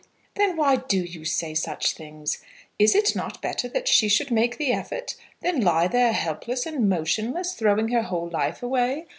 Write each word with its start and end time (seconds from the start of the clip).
"Then 0.33 0.57
why 0.57 0.77
do 0.77 0.97
you 0.97 1.25
say 1.25 1.53
such 1.53 1.93
things? 1.93 2.39
Is 2.79 2.95
it 2.95 3.15
not 3.15 3.39
better 3.39 3.69
that 3.69 3.87
she 3.87 4.09
should 4.09 4.31
make 4.31 4.57
the 4.57 4.73
effort 4.73 5.13
than 5.41 5.61
lie 5.61 5.85
there 5.87 6.11
helpless 6.13 6.65
and 6.65 6.89
motionless, 6.89 7.53
throwing 7.53 7.89
her 7.89 8.01
whole 8.01 8.27
life 8.27 8.63
away? 8.63 9.05